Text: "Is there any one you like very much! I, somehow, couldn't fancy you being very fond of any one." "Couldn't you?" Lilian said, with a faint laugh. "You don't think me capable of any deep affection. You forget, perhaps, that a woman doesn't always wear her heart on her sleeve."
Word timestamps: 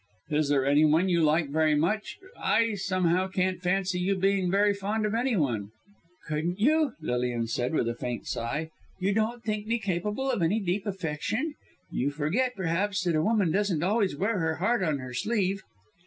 "Is 0.31 0.49
there 0.49 0.65
any 0.65 0.83
one 0.83 1.09
you 1.09 1.21
like 1.23 1.49
very 1.49 1.75
much! 1.75 2.17
I, 2.35 2.73
somehow, 2.73 3.27
couldn't 3.27 3.59
fancy 3.59 3.99
you 3.99 4.15
being 4.15 4.49
very 4.49 4.73
fond 4.73 5.05
of 5.05 5.13
any 5.13 5.35
one." 5.37 5.69
"Couldn't 6.25 6.59
you?" 6.59 6.93
Lilian 7.01 7.45
said, 7.45 7.75
with 7.75 7.87
a 7.87 7.93
faint 7.93 8.25
laugh. 8.35 8.69
"You 8.99 9.13
don't 9.13 9.43
think 9.43 9.67
me 9.67 9.77
capable 9.77 10.31
of 10.31 10.41
any 10.41 10.59
deep 10.59 10.87
affection. 10.87 11.53
You 11.91 12.09
forget, 12.09 12.55
perhaps, 12.55 13.03
that 13.03 13.15
a 13.15 13.21
woman 13.21 13.51
doesn't 13.51 13.83
always 13.83 14.17
wear 14.17 14.39
her 14.39 14.55
heart 14.55 14.81
on 14.81 14.97
her 14.97 15.13
sleeve." 15.13 15.61